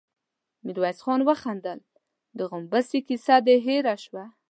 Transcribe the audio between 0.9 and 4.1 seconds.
خان وخندل: د غومبسې کيسه دې هېره